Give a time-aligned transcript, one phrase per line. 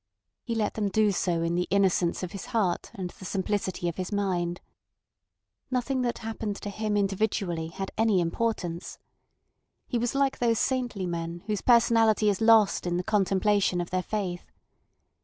[0.41, 3.97] He let them do so in the innocence of his heart and the simplicity of
[3.97, 4.59] his mind.
[5.69, 8.97] Nothing that happened to him individually had any importance.
[9.87, 14.01] He was like those saintly men whose personality is lost in the contemplation of their
[14.01, 14.51] faith.